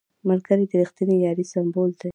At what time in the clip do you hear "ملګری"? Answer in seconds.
0.29-0.65